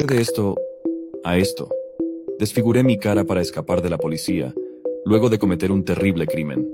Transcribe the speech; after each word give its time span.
De 0.00 0.20
esto 0.20 0.56
a 1.22 1.36
esto. 1.36 1.68
Desfiguré 2.38 2.82
mi 2.82 2.98
cara 2.98 3.24
para 3.24 3.42
escapar 3.42 3.82
de 3.82 3.90
la 3.90 3.98
policía, 3.98 4.54
luego 5.04 5.28
de 5.28 5.38
cometer 5.38 5.70
un 5.70 5.84
terrible 5.84 6.26
crimen. 6.26 6.66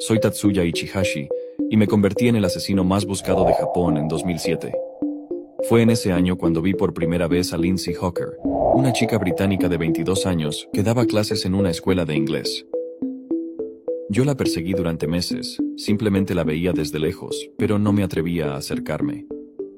Soy 0.00 0.18
Tatsuya 0.18 0.64
Ichihashi, 0.64 1.28
y 1.70 1.76
me 1.76 1.86
convertí 1.86 2.26
en 2.28 2.36
el 2.36 2.44
asesino 2.44 2.82
más 2.82 3.06
buscado 3.06 3.44
de 3.44 3.54
Japón 3.54 3.96
en 3.96 4.08
2007. 4.08 4.72
Fue 5.68 5.82
en 5.82 5.90
ese 5.90 6.12
año 6.12 6.36
cuando 6.36 6.60
vi 6.60 6.74
por 6.74 6.92
primera 6.92 7.28
vez 7.28 7.52
a 7.52 7.56
Lindsay 7.56 7.94
Hawker, 7.94 8.36
una 8.74 8.92
chica 8.92 9.16
británica 9.16 9.68
de 9.68 9.76
22 9.76 10.26
años 10.26 10.68
que 10.72 10.82
daba 10.82 11.06
clases 11.06 11.44
en 11.46 11.54
una 11.54 11.70
escuela 11.70 12.04
de 12.04 12.16
inglés. 12.16 12.66
Yo 14.10 14.24
la 14.24 14.34
perseguí 14.34 14.72
durante 14.72 15.06
meses, 15.06 15.56
simplemente 15.76 16.34
la 16.34 16.42
veía 16.42 16.72
desde 16.72 16.98
lejos, 16.98 17.48
pero 17.58 17.78
no 17.78 17.92
me 17.92 18.02
atrevía 18.02 18.54
a 18.54 18.56
acercarme. 18.56 19.26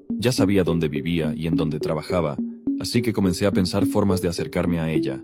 Ya 0.08 0.32
sabía 0.32 0.64
dónde 0.64 0.88
vivía 0.88 1.32
y 1.36 1.46
en 1.46 1.54
dónde 1.54 1.78
trabajaba, 1.78 2.36
así 2.80 3.02
que 3.02 3.12
comencé 3.12 3.46
a 3.46 3.52
pensar 3.52 3.86
formas 3.86 4.20
de 4.20 4.28
acercarme 4.28 4.80
a 4.80 4.90
ella. 4.90 5.20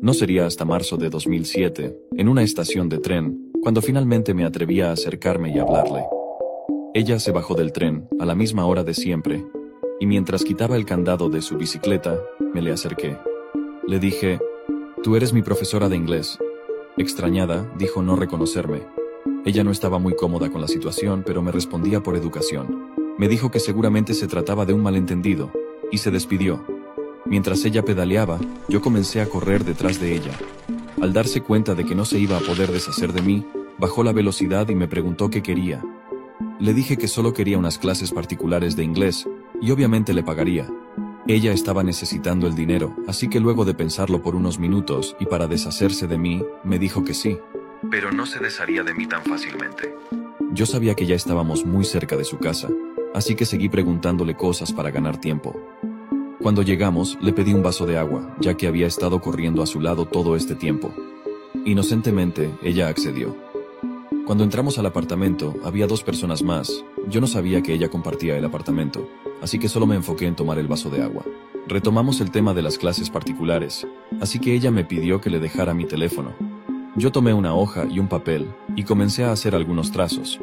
No 0.00 0.14
sería 0.14 0.46
hasta 0.46 0.64
marzo 0.64 0.96
de 0.96 1.10
2007, 1.10 1.96
en 2.16 2.28
una 2.28 2.42
estación 2.42 2.88
de 2.88 2.98
tren, 2.98 3.50
cuando 3.62 3.82
finalmente 3.82 4.34
me 4.34 4.44
atrevía 4.44 4.90
a 4.90 4.92
acercarme 4.92 5.54
y 5.54 5.58
hablarle. 5.58 6.04
Ella 6.94 7.18
se 7.18 7.32
bajó 7.32 7.54
del 7.54 7.72
tren, 7.72 8.08
a 8.18 8.24
la 8.24 8.34
misma 8.34 8.66
hora 8.66 8.84
de 8.84 8.94
siempre, 8.94 9.44
y 10.00 10.06
mientras 10.06 10.44
quitaba 10.44 10.76
el 10.76 10.86
candado 10.86 11.28
de 11.28 11.42
su 11.42 11.56
bicicleta, 11.56 12.18
me 12.54 12.62
le 12.62 12.72
acerqué. 12.72 13.16
Le 13.86 13.98
dije, 13.98 14.38
Tú 15.02 15.16
eres 15.16 15.32
mi 15.32 15.40
profesora 15.40 15.88
de 15.88 15.96
inglés. 15.96 16.38
Extrañada, 16.98 17.66
dijo 17.78 18.02
no 18.02 18.16
reconocerme. 18.16 18.82
Ella 19.46 19.64
no 19.64 19.70
estaba 19.70 19.98
muy 19.98 20.14
cómoda 20.14 20.50
con 20.50 20.60
la 20.60 20.68
situación, 20.68 21.22
pero 21.24 21.40
me 21.40 21.52
respondía 21.52 22.02
por 22.02 22.16
educación. 22.16 22.90
Me 23.16 23.26
dijo 23.26 23.50
que 23.50 23.60
seguramente 23.60 24.12
se 24.12 24.26
trataba 24.26 24.66
de 24.66 24.74
un 24.74 24.82
malentendido, 24.82 25.50
y 25.90 25.98
se 25.98 26.10
despidió. 26.10 26.64
Mientras 27.24 27.64
ella 27.64 27.84
pedaleaba, 27.84 28.38
yo 28.68 28.80
comencé 28.80 29.20
a 29.20 29.26
correr 29.26 29.64
detrás 29.64 30.00
de 30.00 30.14
ella. 30.14 30.32
Al 31.00 31.12
darse 31.12 31.42
cuenta 31.42 31.74
de 31.74 31.84
que 31.84 31.94
no 31.94 32.04
se 32.04 32.18
iba 32.18 32.36
a 32.36 32.40
poder 32.40 32.72
deshacer 32.72 33.12
de 33.12 33.22
mí, 33.22 33.46
bajó 33.78 34.02
la 34.02 34.12
velocidad 34.12 34.68
y 34.68 34.74
me 34.74 34.88
preguntó 34.88 35.30
qué 35.30 35.42
quería. 35.42 35.82
Le 36.58 36.74
dije 36.74 36.98
que 36.98 37.08
solo 37.08 37.32
quería 37.32 37.58
unas 37.58 37.78
clases 37.78 38.12
particulares 38.12 38.76
de 38.76 38.84
inglés, 38.84 39.26
y 39.62 39.70
obviamente 39.70 40.12
le 40.12 40.22
pagaría. 40.22 40.68
Ella 41.26 41.52
estaba 41.52 41.82
necesitando 41.82 42.46
el 42.46 42.54
dinero, 42.54 42.96
así 43.06 43.28
que 43.28 43.40
luego 43.40 43.64
de 43.64 43.74
pensarlo 43.74 44.22
por 44.22 44.34
unos 44.34 44.58
minutos 44.58 45.16
y 45.20 45.26
para 45.26 45.46
deshacerse 45.46 46.06
de 46.06 46.18
mí, 46.18 46.42
me 46.64 46.78
dijo 46.78 47.04
que 47.04 47.14
sí. 47.14 47.38
Pero 47.90 48.10
no 48.10 48.26
se 48.26 48.40
desharía 48.40 48.82
de 48.82 48.94
mí 48.94 49.06
tan 49.06 49.22
fácilmente. 49.22 49.94
Yo 50.52 50.66
sabía 50.66 50.94
que 50.94 51.06
ya 51.06 51.14
estábamos 51.14 51.64
muy 51.64 51.84
cerca 51.84 52.16
de 52.16 52.24
su 52.24 52.38
casa, 52.38 52.68
así 53.14 53.36
que 53.36 53.46
seguí 53.46 53.68
preguntándole 53.68 54.34
cosas 54.34 54.72
para 54.72 54.90
ganar 54.90 55.18
tiempo. 55.18 55.56
Cuando 56.42 56.62
llegamos, 56.62 57.18
le 57.20 57.34
pedí 57.34 57.52
un 57.52 57.62
vaso 57.62 57.84
de 57.84 57.98
agua, 57.98 58.34
ya 58.40 58.56
que 58.56 58.66
había 58.66 58.86
estado 58.86 59.20
corriendo 59.20 59.62
a 59.62 59.66
su 59.66 59.78
lado 59.78 60.06
todo 60.06 60.36
este 60.36 60.54
tiempo. 60.54 60.90
Inocentemente, 61.66 62.50
ella 62.62 62.88
accedió. 62.88 63.36
Cuando 64.24 64.42
entramos 64.42 64.78
al 64.78 64.86
apartamento, 64.86 65.54
había 65.64 65.86
dos 65.86 66.02
personas 66.02 66.42
más. 66.42 66.82
Yo 67.10 67.20
no 67.20 67.26
sabía 67.26 67.62
que 67.62 67.74
ella 67.74 67.90
compartía 67.90 68.38
el 68.38 68.44
apartamento, 68.46 69.06
así 69.42 69.58
que 69.58 69.68
solo 69.68 69.86
me 69.86 69.96
enfoqué 69.96 70.26
en 70.26 70.34
tomar 70.34 70.58
el 70.58 70.66
vaso 70.66 70.88
de 70.88 71.02
agua. 71.02 71.24
Retomamos 71.66 72.22
el 72.22 72.30
tema 72.30 72.54
de 72.54 72.62
las 72.62 72.78
clases 72.78 73.10
particulares, 73.10 73.86
así 74.22 74.38
que 74.38 74.54
ella 74.54 74.70
me 74.70 74.86
pidió 74.86 75.20
que 75.20 75.28
le 75.28 75.40
dejara 75.40 75.74
mi 75.74 75.84
teléfono. 75.84 76.32
Yo 76.96 77.12
tomé 77.12 77.34
una 77.34 77.54
hoja 77.54 77.84
y 77.84 77.98
un 77.98 78.08
papel 78.08 78.48
y 78.76 78.84
comencé 78.84 79.24
a 79.24 79.32
hacer 79.32 79.54
algunos 79.54 79.92
trazos. 79.92 80.40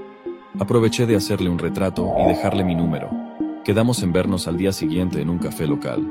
Aproveché 0.59 1.07
de 1.07 1.15
hacerle 1.15 1.49
un 1.49 1.57
retrato 1.57 2.13
y 2.23 2.27
dejarle 2.27 2.63
mi 2.63 2.75
número. 2.75 3.26
Quedamos 3.67 4.01
en 4.01 4.13
vernos 4.13 4.47
al 4.47 4.55
día 4.55 4.71
siguiente 4.71 5.19
en 5.19 5.29
un 5.29 5.39
café 5.39 5.67
local. 5.67 6.09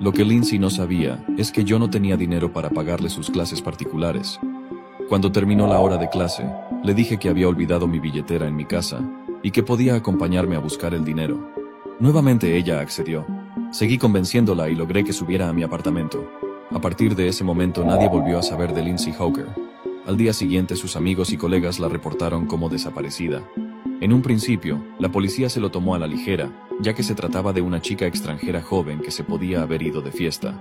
Lo 0.00 0.12
que 0.12 0.24
Lindsay 0.24 0.58
no 0.58 0.68
sabía 0.68 1.24
es 1.36 1.52
que 1.52 1.62
yo 1.62 1.78
no 1.78 1.88
tenía 1.88 2.16
dinero 2.16 2.52
para 2.52 2.70
pagarle 2.70 3.08
sus 3.08 3.30
clases 3.30 3.62
particulares. 3.62 4.40
Cuando 5.08 5.30
terminó 5.30 5.68
la 5.68 5.78
hora 5.78 5.96
de 5.96 6.10
clase, 6.10 6.50
le 6.82 6.94
dije 6.94 7.16
que 7.16 7.28
había 7.28 7.46
olvidado 7.46 7.86
mi 7.86 8.00
billetera 8.00 8.48
en 8.48 8.56
mi 8.56 8.64
casa 8.64 9.00
y 9.44 9.52
que 9.52 9.62
podía 9.62 9.94
acompañarme 9.94 10.56
a 10.56 10.58
buscar 10.58 10.92
el 10.92 11.04
dinero. 11.04 11.52
Nuevamente 12.00 12.56
ella 12.56 12.80
accedió. 12.80 13.24
Seguí 13.70 13.96
convenciéndola 13.96 14.68
y 14.68 14.74
logré 14.74 15.04
que 15.04 15.12
subiera 15.12 15.48
a 15.48 15.52
mi 15.52 15.62
apartamento. 15.62 16.28
A 16.72 16.80
partir 16.80 17.14
de 17.14 17.28
ese 17.28 17.44
momento 17.44 17.84
nadie 17.84 18.08
volvió 18.08 18.40
a 18.40 18.42
saber 18.42 18.74
de 18.74 18.82
Lindsay 18.82 19.12
Hawker. 19.12 19.46
Al 20.04 20.16
día 20.16 20.32
siguiente 20.32 20.74
sus 20.74 20.96
amigos 20.96 21.32
y 21.32 21.36
colegas 21.36 21.78
la 21.78 21.88
reportaron 21.88 22.46
como 22.46 22.68
desaparecida. 22.68 23.44
En 24.00 24.12
un 24.12 24.20
principio, 24.20 24.84
la 24.98 25.12
policía 25.12 25.48
se 25.48 25.60
lo 25.60 25.70
tomó 25.70 25.94
a 25.94 25.98
la 26.00 26.08
ligera, 26.08 26.50
ya 26.80 26.94
que 26.94 27.02
se 27.02 27.14
trataba 27.14 27.52
de 27.52 27.60
una 27.60 27.80
chica 27.80 28.06
extranjera 28.06 28.62
joven 28.62 29.00
que 29.00 29.10
se 29.10 29.24
podía 29.24 29.62
haber 29.62 29.82
ido 29.82 30.00
de 30.00 30.12
fiesta. 30.12 30.54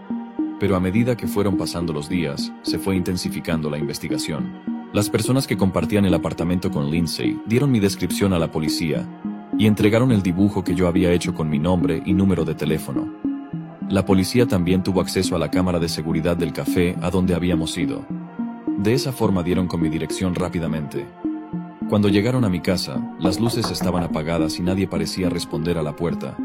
Pero 0.60 0.76
a 0.76 0.80
medida 0.80 1.16
que 1.16 1.28
fueron 1.28 1.58
pasando 1.58 1.94
los 1.94 2.10
días, 2.10 2.52
se 2.64 2.80
fue 2.80 2.96
intensificando 2.96 3.70
la 3.70 3.78
investigación. 3.78 4.78
Las 4.94 5.10
personas 5.10 5.46
que 5.46 5.58
compartían 5.58 6.06
el 6.06 6.14
apartamento 6.14 6.72
con 6.72 6.90
Lindsay 6.90 7.40
dieron 7.46 7.72
mi 7.72 7.80
descripción 7.80 8.34
a 8.34 8.40
la 8.40 8.52
policía 8.52 9.08
y 9.58 9.68
entregaron 9.68 10.12
el 10.12 10.24
dibujo 10.24 10.64
que 10.64 10.76
yo 10.76 10.88
había 10.88 11.12
hecho 11.12 11.36
con 11.36 11.50
mi 11.50 11.60
nombre 11.60 12.02
y 12.06 12.14
número 12.14 12.46
de 12.46 12.56
teléfono. 12.56 13.14
La 13.90 14.06
policía 14.06 14.48
también 14.48 14.84
tuvo 14.84 15.02
acceso 15.02 15.36
a 15.36 15.40
la 15.40 15.52
cámara 15.52 15.80
de 15.80 15.90
seguridad 15.90 16.36
del 16.36 16.54
café 16.54 16.96
a 17.02 17.10
donde 17.10 17.36
habíamos 17.36 17.78
ido. 17.78 18.06
De 18.78 18.94
esa 18.94 19.12
forma 19.12 19.44
dieron 19.44 19.68
con 19.68 19.82
mi 19.82 19.90
dirección 19.90 20.36
rápidamente, 20.36 21.06
cuando 21.90 22.10
llegaron 22.10 22.44
a 22.44 22.50
mi 22.50 22.60
casa, 22.60 23.02
las 23.18 23.40
luces 23.40 23.72
estaban 23.72 24.04
apagadas 24.04 24.60
y 24.60 24.62
nadie 24.62 24.88
parecía 24.88 25.30
responder 25.30 25.78
a 25.78 25.84
la 25.84 25.96
puerta. 25.96 26.36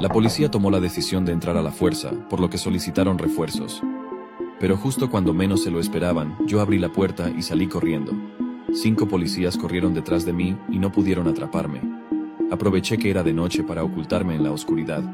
La 0.00 0.08
policía 0.08 0.50
tomó 0.50 0.68
la 0.68 0.80
decisión 0.80 1.24
de 1.24 1.32
entrar 1.32 1.56
a 1.56 1.62
la 1.62 1.70
fuerza, 1.70 2.10
por 2.28 2.40
lo 2.40 2.50
que 2.50 2.58
solicitaron 2.58 3.16
refuerzos. 3.16 3.80
Pero 4.58 4.76
justo 4.76 5.10
cuando 5.10 5.32
menos 5.32 5.62
se 5.62 5.70
lo 5.70 5.78
esperaban, 5.78 6.36
yo 6.46 6.60
abrí 6.60 6.78
la 6.78 6.92
puerta 6.92 7.30
y 7.30 7.42
salí 7.42 7.68
corriendo. 7.68 8.12
Cinco 8.72 9.06
policías 9.06 9.56
corrieron 9.56 9.94
detrás 9.94 10.24
de 10.24 10.32
mí 10.32 10.56
y 10.68 10.80
no 10.80 10.90
pudieron 10.90 11.28
atraparme. 11.28 11.80
Aproveché 12.50 12.98
que 12.98 13.10
era 13.10 13.22
de 13.22 13.32
noche 13.32 13.62
para 13.62 13.84
ocultarme 13.84 14.34
en 14.34 14.42
la 14.42 14.50
oscuridad. 14.50 15.04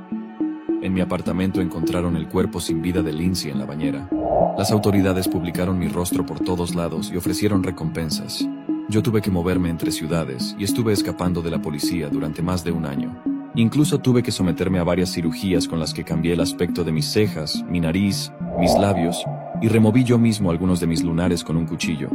En 0.80 0.94
mi 0.94 1.02
apartamento 1.02 1.60
encontraron 1.60 2.16
el 2.16 2.28
cuerpo 2.28 2.60
sin 2.60 2.80
vida 2.80 3.02
de 3.02 3.12
Lindsay 3.12 3.50
en 3.50 3.58
la 3.58 3.66
bañera. 3.66 4.08
Las 4.56 4.70
autoridades 4.72 5.28
publicaron 5.28 5.78
mi 5.78 5.88
rostro 5.88 6.24
por 6.24 6.40
todos 6.40 6.74
lados 6.74 7.10
y 7.12 7.18
ofrecieron 7.18 7.62
recompensas. 7.62 8.48
Yo 8.90 9.04
tuve 9.04 9.22
que 9.22 9.30
moverme 9.30 9.68
entre 9.70 9.92
ciudades 9.92 10.56
y 10.58 10.64
estuve 10.64 10.92
escapando 10.92 11.42
de 11.42 11.50
la 11.52 11.62
policía 11.62 12.08
durante 12.08 12.42
más 12.42 12.64
de 12.64 12.72
un 12.72 12.84
año. 12.84 13.22
Incluso 13.54 13.98
tuve 13.98 14.20
que 14.20 14.32
someterme 14.32 14.80
a 14.80 14.84
varias 14.84 15.12
cirugías 15.12 15.68
con 15.68 15.78
las 15.78 15.94
que 15.94 16.02
cambié 16.02 16.32
el 16.32 16.40
aspecto 16.40 16.82
de 16.82 16.90
mis 16.90 17.06
cejas, 17.06 17.64
mi 17.68 17.78
nariz, 17.78 18.32
mis 18.58 18.74
labios 18.74 19.24
y 19.62 19.68
removí 19.68 20.02
yo 20.02 20.18
mismo 20.18 20.50
algunos 20.50 20.80
de 20.80 20.88
mis 20.88 21.04
lunares 21.04 21.44
con 21.44 21.56
un 21.56 21.66
cuchillo. 21.66 22.10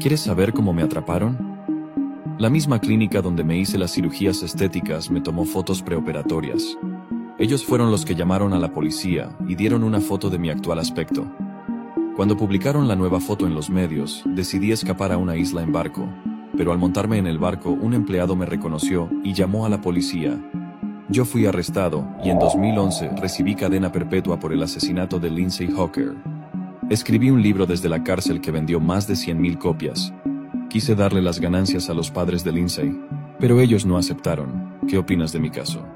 ¿Quieres 0.00 0.22
saber 0.22 0.52
cómo 0.52 0.72
me 0.72 0.82
atraparon? 0.82 1.38
La 2.36 2.50
misma 2.50 2.80
clínica 2.80 3.22
donde 3.22 3.44
me 3.44 3.56
hice 3.56 3.78
las 3.78 3.92
cirugías 3.92 4.42
estéticas 4.42 5.12
me 5.12 5.20
tomó 5.20 5.44
fotos 5.44 5.82
preoperatorias. 5.82 6.76
Ellos 7.38 7.64
fueron 7.64 7.92
los 7.92 8.04
que 8.04 8.16
llamaron 8.16 8.52
a 8.54 8.58
la 8.58 8.72
policía 8.72 9.30
y 9.46 9.54
dieron 9.54 9.84
una 9.84 10.00
foto 10.00 10.30
de 10.30 10.40
mi 10.40 10.50
actual 10.50 10.80
aspecto. 10.80 11.30
Cuando 12.18 12.36
publicaron 12.36 12.88
la 12.88 12.96
nueva 12.96 13.20
foto 13.20 13.46
en 13.46 13.54
los 13.54 13.70
medios, 13.70 14.24
decidí 14.26 14.72
escapar 14.72 15.12
a 15.12 15.18
una 15.18 15.36
isla 15.36 15.62
en 15.62 15.70
barco, 15.70 16.08
pero 16.56 16.72
al 16.72 16.78
montarme 16.78 17.16
en 17.16 17.28
el 17.28 17.38
barco 17.38 17.70
un 17.70 17.94
empleado 17.94 18.34
me 18.34 18.44
reconoció 18.44 19.08
y 19.22 19.34
llamó 19.34 19.64
a 19.64 19.68
la 19.68 19.80
policía. 19.80 20.36
Yo 21.08 21.24
fui 21.24 21.46
arrestado 21.46 22.08
y 22.24 22.30
en 22.30 22.40
2011 22.40 23.10
recibí 23.20 23.54
cadena 23.54 23.92
perpetua 23.92 24.40
por 24.40 24.52
el 24.52 24.64
asesinato 24.64 25.20
de 25.20 25.30
Lindsay 25.30 25.68
Hawker. 25.68 26.16
Escribí 26.90 27.30
un 27.30 27.40
libro 27.40 27.66
desde 27.66 27.88
la 27.88 28.02
cárcel 28.02 28.40
que 28.40 28.50
vendió 28.50 28.80
más 28.80 29.06
de 29.06 29.14
100.000 29.14 29.56
copias. 29.56 30.12
Quise 30.70 30.96
darle 30.96 31.22
las 31.22 31.38
ganancias 31.38 31.88
a 31.88 31.94
los 31.94 32.10
padres 32.10 32.42
de 32.42 32.50
Lindsay, 32.50 33.00
pero 33.38 33.60
ellos 33.60 33.86
no 33.86 33.96
aceptaron. 33.96 34.74
¿Qué 34.88 34.98
opinas 34.98 35.30
de 35.30 35.38
mi 35.38 35.50
caso? 35.50 35.86